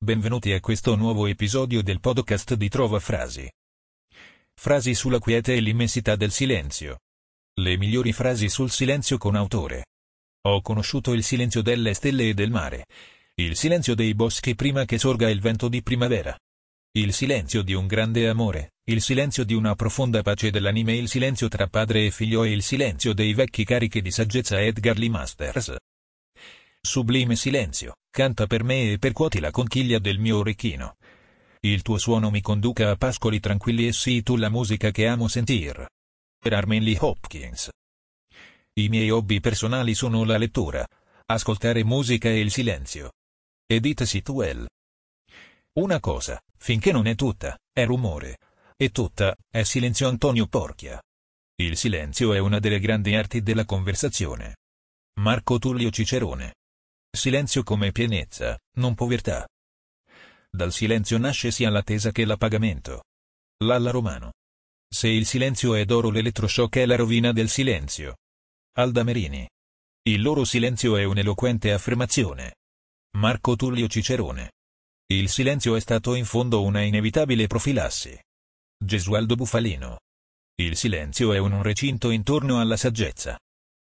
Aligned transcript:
Benvenuti 0.00 0.52
a 0.52 0.60
questo 0.60 0.94
nuovo 0.94 1.26
episodio 1.26 1.82
del 1.82 1.98
podcast 1.98 2.54
di 2.54 2.68
Trova 2.68 3.00
Frasi. 3.00 3.50
Frasi 4.54 4.94
sulla 4.94 5.18
quiete 5.18 5.56
e 5.56 5.60
l'immensità 5.60 6.14
del 6.14 6.30
silenzio. 6.30 7.00
Le 7.60 7.76
migliori 7.76 8.12
frasi 8.12 8.48
sul 8.48 8.70
silenzio 8.70 9.18
con 9.18 9.34
autore. 9.34 9.86
Ho 10.46 10.62
conosciuto 10.62 11.12
il 11.14 11.24
silenzio 11.24 11.62
delle 11.62 11.94
stelle 11.94 12.28
e 12.28 12.34
del 12.34 12.52
mare. 12.52 12.86
Il 13.34 13.56
silenzio 13.56 13.96
dei 13.96 14.14
boschi 14.14 14.54
prima 14.54 14.84
che 14.84 14.98
sorga 14.98 15.28
il 15.28 15.40
vento 15.40 15.68
di 15.68 15.82
primavera. 15.82 16.38
Il 16.92 17.12
silenzio 17.12 17.62
di 17.62 17.74
un 17.74 17.88
grande 17.88 18.28
amore, 18.28 18.74
il 18.84 19.02
silenzio 19.02 19.42
di 19.42 19.54
una 19.54 19.74
profonda 19.74 20.22
pace 20.22 20.50
dell'anime, 20.50 20.94
il 20.94 21.08
silenzio 21.08 21.48
tra 21.48 21.66
padre 21.66 22.06
e 22.06 22.12
figlio 22.12 22.44
e 22.44 22.52
il 22.52 22.62
silenzio 22.62 23.12
dei 23.12 23.34
vecchi 23.34 23.64
carichi 23.64 24.00
di 24.00 24.12
saggezza 24.12 24.60
Edgar 24.60 24.96
Lee 24.96 25.10
Masters. 25.10 25.76
Sublime 26.88 27.36
silenzio, 27.36 27.96
canta 28.10 28.46
per 28.46 28.64
me 28.64 28.92
e 28.92 28.98
percuoti 28.98 29.40
la 29.40 29.50
conchiglia 29.50 29.98
del 29.98 30.18
mio 30.18 30.38
orecchino. 30.38 30.96
Il 31.60 31.82
tuo 31.82 31.98
suono 31.98 32.30
mi 32.30 32.40
conduca 32.40 32.88
a 32.88 32.96
pascoli 32.96 33.40
tranquilli 33.40 33.86
e 33.86 33.92
sii 33.92 34.22
tu 34.22 34.36
la 34.36 34.48
musica 34.48 34.90
che 34.90 35.06
amo 35.06 35.28
sentir. 35.28 35.86
Per 36.38 36.52
Armin 36.54 36.82
Lee 36.82 36.96
Hopkins. 36.98 37.68
I 38.72 38.88
miei 38.88 39.10
hobby 39.10 39.38
personali 39.38 39.92
sono 39.92 40.24
la 40.24 40.38
lettura, 40.38 40.82
ascoltare 41.26 41.84
musica 41.84 42.30
e 42.30 42.40
il 42.40 42.50
silenzio. 42.50 43.12
Edith 43.66 44.04
Sitwell. 44.04 44.66
Una 45.74 46.00
cosa, 46.00 46.40
finché 46.56 46.90
non 46.90 47.06
è 47.06 47.14
tutta, 47.14 47.54
è 47.70 47.84
rumore. 47.84 48.38
E 48.78 48.88
tutta, 48.88 49.36
è 49.46 49.62
silenzio 49.62 50.08
Antonio 50.08 50.46
Porchia. 50.46 50.98
Il 51.60 51.76
silenzio 51.76 52.32
è 52.32 52.38
una 52.38 52.58
delle 52.58 52.80
grandi 52.80 53.14
arti 53.14 53.42
della 53.42 53.66
conversazione. 53.66 54.56
Marco 55.20 55.58
Tullio 55.58 55.90
Cicerone. 55.90 56.54
Silenzio 57.10 57.62
come 57.62 57.90
pienezza, 57.90 58.58
non 58.76 58.94
povertà. 58.94 59.46
Dal 60.50 60.72
silenzio 60.72 61.18
nasce 61.18 61.50
sia 61.50 61.70
l'attesa 61.70 62.12
che 62.12 62.24
l'appagamento. 62.24 63.04
Lalla 63.64 63.90
Romano. 63.90 64.32
Se 64.88 65.08
il 65.08 65.26
silenzio 65.26 65.74
è 65.74 65.84
d'oro 65.84 66.10
l'elettroshock 66.10 66.78
è 66.78 66.86
la 66.86 66.96
rovina 66.96 67.32
del 67.32 67.48
silenzio. 67.48 68.16
Alda 68.76 69.02
Merini. 69.02 69.48
Il 70.02 70.22
loro 70.22 70.44
silenzio 70.44 70.96
è 70.96 71.04
un'eloquente 71.04 71.72
affermazione. 71.72 72.56
Marco 73.16 73.56
Tullio 73.56 73.88
Cicerone. 73.88 74.52
Il 75.06 75.28
silenzio 75.28 75.76
è 75.76 75.80
stato 75.80 76.14
in 76.14 76.24
fondo 76.24 76.62
una 76.62 76.82
inevitabile 76.82 77.46
profilassi. 77.46 78.18
Gesualdo 78.76 79.34
Bufalino. 79.34 80.00
Il 80.60 80.76
silenzio 80.76 81.32
è 81.32 81.38
un 81.38 81.62
recinto 81.62 82.10
intorno 82.10 82.60
alla 82.60 82.76
saggezza. 82.76 83.38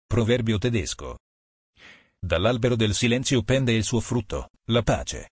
Proverbio 0.05 0.57
tedesco. 0.57 1.17
Dall'albero 2.23 2.77
del 2.77 2.93
silenzio 2.93 3.43
pende 3.43 3.73
il 3.73 3.83
suo 3.83 3.99
frutto, 3.99 4.51
la 4.67 4.81
pace. 4.81 5.31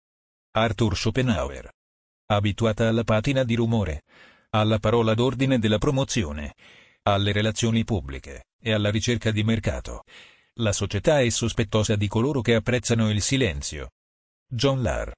Arthur 0.56 0.96
Schopenhauer. 0.96 1.70
Abituata 2.27 2.88
alla 2.88 3.05
patina 3.05 3.44
di 3.44 3.55
rumore, 3.55 4.02
alla 4.50 4.80
parola 4.80 5.14
d'ordine 5.14 5.61
della 5.61 5.78
promozione, 5.78 6.56
alle 7.02 7.30
relazioni 7.30 7.84
pubbliche, 7.84 8.46
e 8.61 8.72
alla 8.72 8.91
ricerca 8.91 9.30
di 9.30 9.44
mercato. 9.44 10.02
La 10.55 10.72
società 10.72 11.20
è 11.20 11.28
sospettosa 11.28 11.94
di 11.94 12.08
coloro 12.08 12.41
che 12.41 12.56
apprezzano 12.56 13.08
il 13.11 13.22
silenzio. 13.22 13.91
John 14.48 14.83
Larr. 14.83 15.12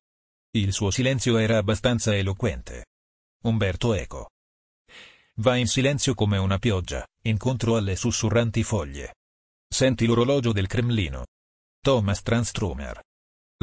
Il 0.51 0.75
suo 0.75 0.91
silenzio 0.91 1.39
era 1.39 1.57
abbastanza 1.57 2.15
eloquente. 2.15 2.85
Umberto 3.45 3.95
Eco. 3.95 4.29
Va 5.37 5.57
in 5.57 5.67
silenzio 5.67 6.13
come 6.13 6.37
una 6.37 6.59
pioggia, 6.59 7.03
incontro 7.23 7.77
alle 7.79 7.97
sussurranti 7.97 8.63
foglie. 8.63 9.15
Senti 9.67 10.05
l'orologio 10.05 10.53
del 10.53 10.67
Cremlino. 10.67 11.25
Thomas 11.85 12.23
Transtromer. 12.23 13.03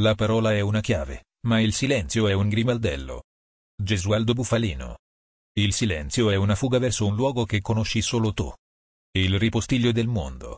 La 0.02 0.14
parola 0.14 0.52
è 0.52 0.60
una 0.60 0.82
chiave, 0.82 1.28
ma 1.48 1.62
il 1.62 1.72
silenzio 1.72 2.28
è 2.28 2.34
un 2.34 2.50
grimaldello. 2.50 3.24
Gesualdo 3.82 4.34
Bufalino. 4.34 4.98
Il 5.54 5.72
silenzio 5.72 6.30
è 6.30 6.36
una 6.36 6.56
fuga 6.56 6.80
verso 6.80 7.06
un 7.06 7.16
luogo 7.16 7.46
che 7.46 7.62
conosci 7.62 8.02
solo 8.02 8.34
tu. 8.34 8.52
Il 9.18 9.40
ripostiglio 9.40 9.94
del 9.94 10.08
mondo. 10.08 10.58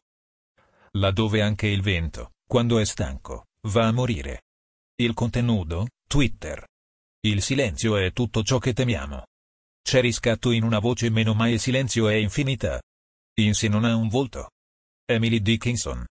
Laddove 0.93 1.43
anche 1.43 1.67
il 1.67 1.83
vento, 1.83 2.31
quando 2.47 2.79
è 2.79 2.83
stanco, 2.83 3.45
va 3.67 3.85
a 3.85 3.91
morire. 3.91 4.41
Il 4.95 5.13
contenuto, 5.13 5.89
Twitter. 6.07 6.65
Il 7.27 7.43
silenzio 7.43 7.95
è 7.95 8.11
tutto 8.11 8.41
ciò 8.41 8.57
che 8.57 8.73
temiamo. 8.73 9.27
C'è 9.83 10.01
riscatto 10.01 10.49
in 10.49 10.63
una 10.63 10.79
voce 10.79 11.11
meno 11.11 11.35
ma 11.35 11.47
il 11.47 11.59
silenzio 11.59 12.07
è 12.07 12.15
infinità. 12.15 12.81
In 13.39 13.53
sé 13.53 13.67
non 13.67 13.85
ha 13.85 13.95
un 13.95 14.07
volto. 14.07 14.49
Emily 15.05 15.39
Dickinson. 15.43 16.03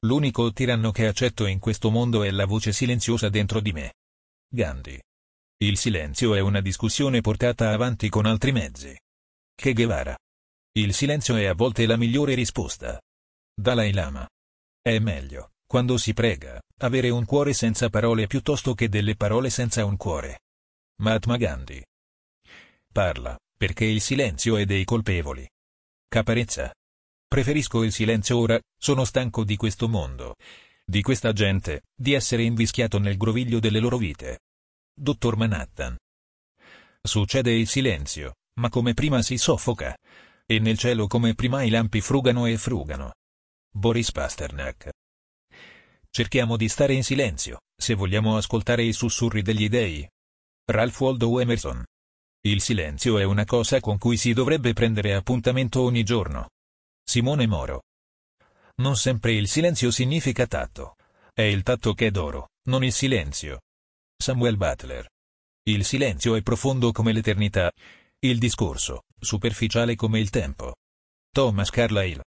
L'unico 0.00 0.52
tiranno 0.52 0.90
che 0.90 1.06
accetto 1.06 1.46
in 1.46 1.58
questo 1.58 1.90
mondo 1.90 2.22
è 2.22 2.30
la 2.30 2.44
voce 2.44 2.72
silenziosa 2.72 3.28
dentro 3.28 3.60
di 3.60 3.72
me. 3.72 3.94
Gandhi. 4.48 5.00
Il 5.58 5.78
silenzio 5.78 6.34
è 6.34 6.40
una 6.40 6.60
discussione 6.60 7.20
portata 7.22 7.72
avanti 7.72 8.08
con 8.08 8.26
altri 8.26 8.52
mezzi. 8.52 8.96
Che 9.54 9.72
Guevara. 9.72 10.16
Il 10.72 10.92
silenzio 10.92 11.36
è 11.36 11.46
a 11.46 11.54
volte 11.54 11.86
la 11.86 11.96
migliore 11.96 12.34
risposta. 12.34 13.00
Dalai 13.54 13.92
Lama. 13.92 14.28
È 14.82 14.98
meglio, 14.98 15.52
quando 15.66 15.96
si 15.96 16.12
prega, 16.12 16.60
avere 16.80 17.08
un 17.08 17.24
cuore 17.24 17.54
senza 17.54 17.88
parole 17.88 18.26
piuttosto 18.26 18.74
che 18.74 18.88
delle 18.88 19.16
parole 19.16 19.48
senza 19.48 19.84
un 19.84 19.96
cuore. 19.96 20.40
Mahatma 21.02 21.36
Gandhi. 21.36 21.82
Parla, 22.92 23.36
perché 23.56 23.86
il 23.86 24.00
silenzio 24.00 24.56
è 24.56 24.64
dei 24.64 24.84
colpevoli. 24.84 25.48
Caparezza. 26.06 26.72
Preferisco 27.28 27.82
il 27.82 27.92
silenzio 27.92 28.38
ora, 28.38 28.60
sono 28.78 29.04
stanco 29.04 29.42
di 29.44 29.56
questo 29.56 29.88
mondo. 29.88 30.36
Di 30.84 31.02
questa 31.02 31.32
gente, 31.32 31.82
di 31.94 32.12
essere 32.12 32.44
invischiato 32.44 32.98
nel 32.98 33.16
groviglio 33.16 33.58
delle 33.58 33.80
loro 33.80 33.96
vite. 33.96 34.40
Dottor 34.94 35.36
Manhattan. 35.36 35.96
Succede 37.02 37.52
il 37.52 37.66
silenzio, 37.66 38.36
ma 38.60 38.68
come 38.68 38.94
prima 38.94 39.22
si 39.22 39.36
soffoca. 39.36 39.96
E 40.46 40.60
nel 40.60 40.78
cielo 40.78 41.08
come 41.08 41.34
prima 41.34 41.64
i 41.64 41.70
lampi 41.70 42.00
frugano 42.00 42.46
e 42.46 42.56
frugano. 42.56 43.14
Boris 43.68 44.12
Pasternak. 44.12 44.90
Cerchiamo 46.08 46.56
di 46.56 46.68
stare 46.68 46.94
in 46.94 47.02
silenzio, 47.02 47.62
se 47.76 47.94
vogliamo 47.94 48.36
ascoltare 48.36 48.84
i 48.84 48.92
sussurri 48.92 49.42
degli 49.42 49.68
dei. 49.68 50.08
Ralph 50.64 51.00
Waldo 51.00 51.40
Emerson. 51.40 51.84
Il 52.42 52.60
silenzio 52.62 53.18
è 53.18 53.24
una 53.24 53.44
cosa 53.44 53.80
con 53.80 53.98
cui 53.98 54.16
si 54.16 54.32
dovrebbe 54.32 54.72
prendere 54.72 55.14
appuntamento 55.14 55.82
ogni 55.82 56.04
giorno. 56.04 56.48
Simone 57.08 57.46
Moro. 57.46 57.82
Non 58.82 58.96
sempre 58.96 59.32
il 59.32 59.46
silenzio 59.46 59.92
significa 59.92 60.48
tatto. 60.48 60.96
È 61.32 61.40
il 61.40 61.62
tatto 61.62 61.94
che 61.94 62.08
è 62.08 62.10
d'oro, 62.10 62.48
non 62.64 62.82
il 62.82 62.92
silenzio. 62.92 63.60
Samuel 64.16 64.56
Butler. 64.56 65.08
Il 65.68 65.84
silenzio 65.84 66.34
è 66.34 66.42
profondo 66.42 66.90
come 66.90 67.12
l'eternità. 67.12 67.70
Il 68.18 68.40
discorso, 68.40 69.02
superficiale 69.20 69.94
come 69.94 70.18
il 70.18 70.30
tempo. 70.30 70.74
Thomas 71.30 71.70
Carlyle. 71.70 72.24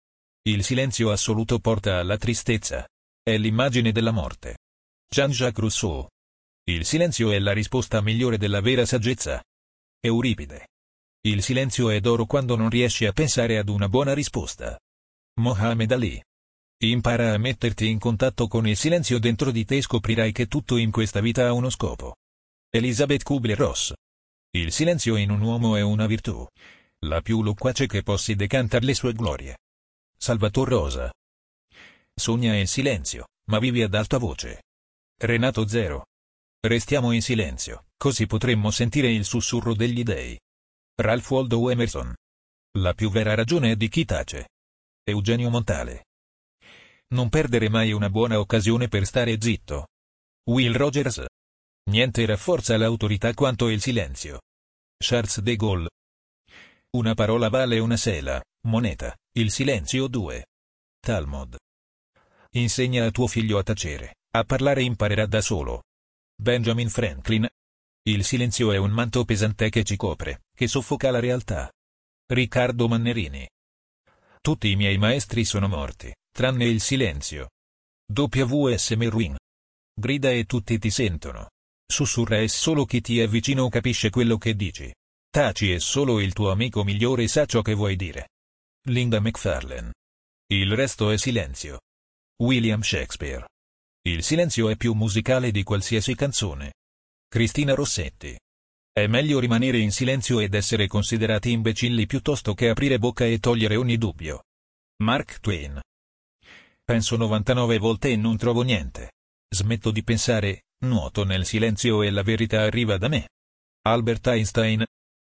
Il 0.48 0.64
silenzio 0.64 1.10
assoluto 1.10 1.58
porta 1.58 1.98
alla 1.98 2.16
tristezza. 2.16 2.88
È 3.22 3.36
l'immagine 3.36 3.92
della 3.92 4.10
morte. 4.10 4.56
Jean-Jacques 5.06 5.60
Rousseau. 5.60 6.08
Il 6.64 6.86
silenzio 6.86 7.30
è 7.30 7.38
la 7.38 7.52
risposta 7.52 8.00
migliore 8.00 8.38
della 8.38 8.62
vera 8.62 8.86
saggezza. 8.86 9.42
Euripide. 10.00 10.68
Il 11.24 11.40
silenzio 11.40 11.90
è 11.90 12.00
d'oro 12.00 12.26
quando 12.26 12.56
non 12.56 12.68
riesci 12.68 13.06
a 13.06 13.12
pensare 13.12 13.56
ad 13.56 13.68
una 13.68 13.88
buona 13.88 14.12
risposta. 14.12 14.76
Mohammed 15.34 15.92
Ali. 15.92 16.20
Impara 16.82 17.32
a 17.32 17.38
metterti 17.38 17.88
in 17.88 18.00
contatto 18.00 18.48
con 18.48 18.66
il 18.66 18.76
silenzio 18.76 19.20
dentro 19.20 19.52
di 19.52 19.64
te 19.64 19.76
e 19.76 19.82
scoprirai 19.82 20.32
che 20.32 20.48
tutto 20.48 20.76
in 20.76 20.90
questa 20.90 21.20
vita 21.20 21.46
ha 21.46 21.52
uno 21.52 21.70
scopo. 21.70 22.16
Elizabeth 22.70 23.22
Kubler-Ross. 23.22 23.92
Il 24.50 24.72
silenzio 24.72 25.14
in 25.14 25.30
un 25.30 25.40
uomo 25.42 25.76
è 25.76 25.80
una 25.80 26.08
virtù. 26.08 26.44
La 27.04 27.20
più 27.20 27.40
loquace 27.44 27.86
che 27.86 28.02
possi 28.02 28.34
decantare 28.34 28.84
le 28.84 28.94
sue 28.94 29.12
glorie. 29.12 29.58
Salvatore 30.16 30.70
Rosa. 30.70 31.12
Sogna 32.12 32.56
in 32.56 32.66
silenzio, 32.66 33.28
ma 33.44 33.60
vivi 33.60 33.82
ad 33.82 33.94
alta 33.94 34.18
voce. 34.18 34.62
Renato 35.18 35.68
Zero. 35.68 36.06
Restiamo 36.60 37.12
in 37.12 37.22
silenzio, 37.22 37.84
così 37.96 38.26
potremmo 38.26 38.72
sentire 38.72 39.12
il 39.12 39.24
sussurro 39.24 39.72
degli 39.72 40.02
dei. 40.02 40.36
Ralph 40.94 41.30
Waldo 41.30 41.70
Emerson. 41.70 42.14
La 42.78 42.92
più 42.92 43.10
vera 43.10 43.34
ragione 43.34 43.70
è 43.70 43.76
di 43.76 43.88
chi 43.88 44.04
tace. 44.04 44.48
Eugenio 45.04 45.48
Montale. 45.48 46.04
Non 47.14 47.30
perdere 47.30 47.70
mai 47.70 47.92
una 47.92 48.10
buona 48.10 48.38
occasione 48.38 48.88
per 48.88 49.06
stare 49.06 49.40
zitto. 49.40 49.88
Will 50.50 50.74
Rogers. 50.74 51.24
Niente 51.90 52.26
rafforza 52.26 52.76
l'autorità 52.76 53.32
quanto 53.32 53.68
il 53.68 53.80
silenzio. 53.80 54.42
Charles 54.98 55.40
de 55.40 55.56
Gaulle. 55.56 55.88
Una 56.90 57.14
parola 57.14 57.48
vale 57.48 57.78
una 57.78 57.96
sela, 57.96 58.42
moneta, 58.66 59.16
il 59.32 59.50
silenzio 59.50 60.08
due. 60.08 60.46
Talmud. 61.00 61.56
Insegna 62.50 63.06
a 63.06 63.10
tuo 63.10 63.26
figlio 63.26 63.56
a 63.56 63.62
tacere, 63.62 64.16
a 64.36 64.44
parlare 64.44 64.82
imparerà 64.82 65.24
da 65.24 65.40
solo. 65.40 65.84
Benjamin 66.36 66.90
Franklin. 66.90 67.48
Il 68.04 68.24
silenzio 68.24 68.72
è 68.72 68.76
un 68.76 68.90
manto 68.90 69.24
pesante 69.24 69.70
che 69.70 69.84
ci 69.84 69.96
copre, 69.96 70.41
che 70.54 70.66
soffoca 70.66 71.10
la 71.10 71.20
realtà. 71.20 71.70
Riccardo 72.26 72.88
Mannerini. 72.88 73.48
Tutti 74.40 74.70
i 74.70 74.76
miei 74.76 74.98
maestri 74.98 75.44
sono 75.44 75.68
morti, 75.68 76.14
tranne 76.30 76.64
il 76.66 76.80
silenzio. 76.80 77.50
WS 78.12 78.90
Merwin. 78.90 79.36
Grida 79.94 80.30
e 80.30 80.44
tutti 80.44 80.78
ti 80.78 80.90
sentono. 80.90 81.50
Sussurra 81.86 82.38
e 82.38 82.48
solo 82.48 82.84
chi 82.84 83.00
ti 83.00 83.20
è 83.20 83.28
vicino 83.28 83.68
capisce 83.68 84.10
quello 84.10 84.38
che 84.38 84.54
dici. 84.54 84.92
Taci 85.30 85.72
e 85.72 85.78
solo 85.78 86.20
il 86.20 86.32
tuo 86.32 86.50
amico 86.50 86.84
migliore 86.84 87.28
sa 87.28 87.46
ciò 87.46 87.62
che 87.62 87.74
vuoi 87.74 87.96
dire. 87.96 88.30
Linda 88.88 89.20
McFarlane. 89.20 89.92
Il 90.52 90.74
resto 90.74 91.10
è 91.10 91.16
silenzio. 91.16 91.80
William 92.42 92.80
Shakespeare. 92.80 93.46
Il 94.02 94.24
silenzio 94.24 94.68
è 94.68 94.76
più 94.76 94.94
musicale 94.94 95.50
di 95.50 95.62
qualsiasi 95.62 96.14
canzone. 96.14 96.72
Cristina 97.28 97.74
Rossetti. 97.74 98.36
È 98.94 99.06
meglio 99.06 99.38
rimanere 99.38 99.78
in 99.78 99.90
silenzio 99.90 100.38
ed 100.38 100.52
essere 100.52 100.86
considerati 100.86 101.50
imbecilli 101.50 102.04
piuttosto 102.06 102.52
che 102.52 102.68
aprire 102.68 102.98
bocca 102.98 103.24
e 103.24 103.38
togliere 103.38 103.76
ogni 103.76 103.96
dubbio. 103.96 104.44
Mark 105.02 105.40
Twain. 105.40 105.80
Penso 106.84 107.16
99 107.16 107.78
volte 107.78 108.10
e 108.10 108.16
non 108.16 108.36
trovo 108.36 108.60
niente. 108.60 109.12
Smetto 109.48 109.90
di 109.90 110.02
pensare, 110.02 110.64
nuoto 110.84 111.24
nel 111.24 111.46
silenzio 111.46 112.02
e 112.02 112.10
la 112.10 112.22
verità 112.22 112.64
arriva 112.64 112.98
da 112.98 113.08
me. 113.08 113.28
Albert 113.86 114.26
Einstein. 114.26 114.84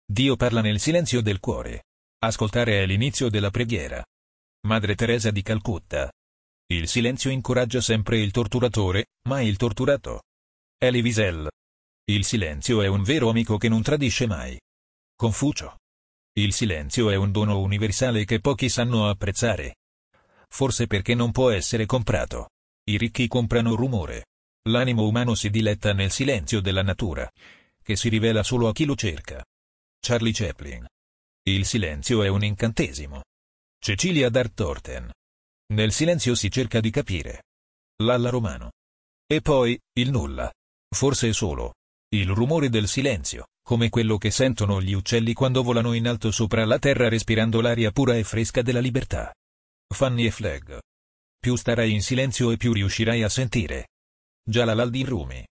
Dio 0.09 0.37
parla 0.37 0.61
nel 0.61 0.79
silenzio 0.79 1.21
del 1.21 1.41
cuore. 1.41 1.83
Ascoltare 2.19 2.81
è 2.81 2.85
l'inizio 2.85 3.29
della 3.29 3.49
preghiera. 3.49 4.01
Madre 4.67 4.95
Teresa 4.95 5.31
di 5.31 5.41
Calcutta. 5.41 6.09
Il 6.67 6.87
silenzio 6.87 7.29
incoraggia 7.29 7.81
sempre 7.81 8.19
il 8.19 8.31
torturatore, 8.31 9.07
mai 9.27 9.47
il 9.47 9.57
torturato. 9.57 10.21
Elie 10.77 11.01
Wiesel. 11.01 11.49
Il 12.09 12.25
silenzio 12.25 12.81
è 12.81 12.87
un 12.87 13.03
vero 13.03 13.29
amico 13.29 13.59
che 13.59 13.69
non 13.69 13.83
tradisce 13.83 14.25
mai. 14.25 14.59
Confucio. 15.15 15.77
Il 16.39 16.53
silenzio 16.53 17.11
è 17.11 17.15
un 17.15 17.31
dono 17.31 17.59
universale 17.59 18.25
che 18.25 18.39
pochi 18.39 18.67
sanno 18.67 19.07
apprezzare. 19.07 19.75
Forse 20.47 20.87
perché 20.87 21.13
non 21.13 21.31
può 21.31 21.51
essere 21.51 21.85
comprato. 21.85 22.49
I 22.85 22.97
ricchi 22.97 23.27
comprano 23.27 23.75
rumore. 23.75 24.25
L'animo 24.69 25.05
umano 25.05 25.35
si 25.35 25.51
diletta 25.51 25.93
nel 25.93 26.09
silenzio 26.09 26.61
della 26.61 26.81
natura, 26.81 27.29
che 27.79 27.95
si 27.95 28.09
rivela 28.09 28.41
solo 28.41 28.69
a 28.69 28.73
chi 28.73 28.85
lo 28.85 28.95
cerca. 28.95 29.45
Charlie 29.99 30.33
Chaplin. 30.33 30.87
Il 31.43 31.63
silenzio 31.67 32.23
è 32.23 32.27
un 32.27 32.43
incantesimo. 32.43 33.21
Cecilia 33.77 34.29
Dartorten. 34.29 35.11
Nel 35.75 35.91
silenzio 35.91 36.33
si 36.33 36.49
cerca 36.49 36.79
di 36.79 36.89
capire. 36.89 37.43
Lalla 37.97 38.31
Romano. 38.31 38.71
E 39.27 39.41
poi, 39.41 39.79
il 39.99 40.09
nulla. 40.09 40.51
Forse 40.91 41.33
solo, 41.33 41.75
il 42.11 42.27
rumore 42.29 42.69
del 42.69 42.87
silenzio, 42.87 43.49
come 43.61 43.89
quello 43.89 44.17
che 44.17 44.31
sentono 44.31 44.81
gli 44.81 44.93
uccelli 44.93 45.33
quando 45.33 45.61
volano 45.61 45.93
in 45.93 46.07
alto 46.07 46.31
sopra 46.31 46.65
la 46.65 46.79
terra 46.79 47.07
respirando 47.07 47.61
l'aria 47.61 47.91
pura 47.91 48.15
e 48.15 48.23
fresca 48.23 48.63
della 48.63 48.79
libertà. 48.79 49.31
Fanny 49.93 50.25
e 50.25 50.31
Flag. 50.31 50.79
Più 51.39 51.55
starai 51.55 51.93
in 51.93 52.01
silenzio 52.01 52.49
e 52.49 52.57
più 52.57 52.73
riuscirai 52.73 53.21
a 53.21 53.29
sentire. 53.29 53.89
Jalal 54.43 54.89
Rumi. 55.05 55.45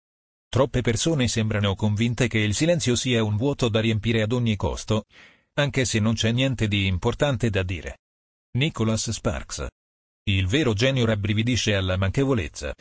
Troppe 0.49 0.81
persone 0.81 1.27
sembrano 1.27 1.75
convinte 1.75 2.27
che 2.27 2.39
il 2.39 2.55
silenzio 2.55 2.95
sia 2.95 3.23
un 3.23 3.37
vuoto 3.37 3.69
da 3.69 3.79
riempire 3.79 4.23
ad 4.23 4.31
ogni 4.31 4.55
costo, 4.55 5.03
anche 5.53 5.85
se 5.85 5.99
non 5.99 6.15
c'è 6.15 6.31
niente 6.31 6.67
di 6.67 6.87
importante 6.87 7.51
da 7.51 7.61
dire. 7.61 7.99
Nicholas 8.57 9.11
Sparks. 9.11 9.67
Il 10.23 10.47
vero 10.47 10.73
genio 10.73 11.05
rabbrividisce 11.05 11.75
alla 11.75 11.97
manchevolezza, 11.97 12.73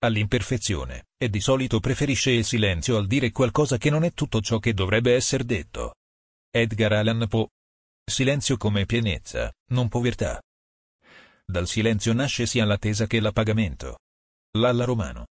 all'imperfezione, 0.00 1.06
e 1.16 1.28
di 1.28 1.40
solito 1.40 1.80
preferisce 1.80 2.30
il 2.30 2.44
silenzio 2.44 2.96
al 2.96 3.06
dire 3.06 3.30
qualcosa 3.30 3.78
che 3.78 3.90
non 3.90 4.04
è 4.04 4.12
tutto 4.12 4.40
ciò 4.40 4.58
che 4.58 4.74
dovrebbe 4.74 5.14
essere 5.14 5.44
detto. 5.44 5.94
Edgar 6.50 6.92
Allan 6.92 7.26
Poe. 7.28 7.48
Silenzio 8.08 8.56
come 8.56 8.86
pienezza, 8.86 9.52
non 9.70 9.88
povertà. 9.88 10.40
Dal 11.44 11.66
silenzio 11.66 12.12
nasce 12.12 12.46
sia 12.46 12.64
l'attesa 12.64 13.06
che 13.06 13.20
l'appagamento. 13.20 13.98
Lalla 14.58 14.84
Romano. 14.84 15.26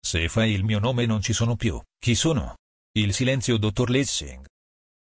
Se 0.00 0.28
fai 0.28 0.52
il 0.52 0.64
mio 0.64 0.78
nome 0.78 1.06
non 1.06 1.20
ci 1.20 1.32
sono 1.32 1.56
più, 1.56 1.80
chi 1.98 2.14
sono? 2.14 2.56
Il 2.96 3.14
silenzio 3.14 3.56
dottor 3.56 3.90
Lessing. 3.90 4.44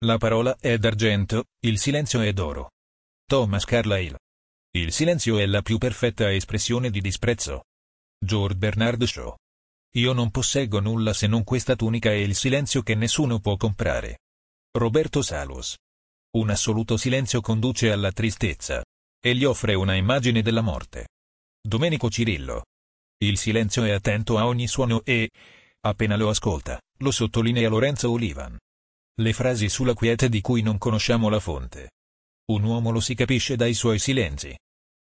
La 0.05 0.17
parola 0.17 0.57
è 0.59 0.77
d'argento, 0.77 1.45
il 1.65 1.77
silenzio 1.77 2.21
è 2.21 2.31
d'oro. 2.33 2.71
Thomas 3.25 3.65
Carlyle. 3.65 4.17
Il 4.71 4.91
silenzio 4.91 5.37
è 5.37 5.45
la 5.45 5.61
più 5.61 5.77
perfetta 5.77 6.31
espressione 6.31 6.89
di 6.89 7.01
disprezzo. 7.01 7.63
George 8.23 8.55
Bernard 8.55 9.03
Shaw. 9.03 9.35
Io 9.95 10.13
non 10.13 10.29
posseggo 10.29 10.79
nulla 10.79 11.11
se 11.11 11.25
non 11.25 11.43
questa 11.43 11.75
tunica 11.75 12.11
e 12.11 12.21
il 12.21 12.35
silenzio 12.35 12.83
che 12.83 12.93
nessuno 12.93 13.39
può 13.39 13.57
comprare. 13.57 14.19
Roberto 14.77 15.23
Salos. 15.23 15.75
Un 16.37 16.51
assoluto 16.51 16.97
silenzio 16.97 17.41
conduce 17.41 17.91
alla 17.91 18.11
tristezza. 18.11 18.83
E 19.19 19.35
gli 19.35 19.43
offre 19.43 19.73
una 19.73 19.95
immagine 19.95 20.43
della 20.43 20.61
morte. 20.61 21.07
Domenico 21.59 22.11
Cirillo. 22.11 22.65
Il 23.23 23.39
silenzio 23.39 23.83
è 23.83 23.91
attento 23.91 24.37
a 24.37 24.45
ogni 24.45 24.67
suono 24.67 25.03
e, 25.03 25.29
appena 25.81 26.15
lo 26.15 26.29
ascolta, 26.29 26.79
lo 26.99 27.09
sottolinea 27.09 27.69
Lorenzo 27.69 28.11
Olivan. 28.11 28.55
Le 29.19 29.33
frasi 29.33 29.67
sulla 29.67 29.95
quiete 29.95 30.29
di 30.29 30.41
cui 30.41 30.61
non 30.61 30.77
conosciamo 30.77 31.27
la 31.27 31.39
fonte. 31.39 31.89
Un 32.51 32.63
uomo 32.63 32.91
lo 32.91 32.99
si 32.99 33.15
capisce 33.15 33.55
dai 33.55 33.73
suoi 33.73 33.97
silenzi. 33.97 34.55